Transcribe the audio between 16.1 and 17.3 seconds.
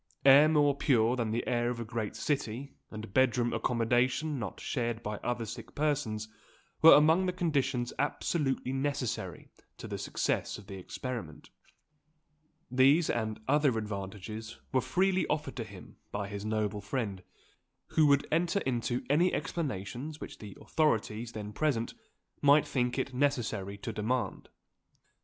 by his noble friend,